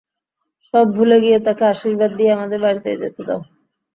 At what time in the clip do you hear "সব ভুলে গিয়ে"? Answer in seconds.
0.73-1.37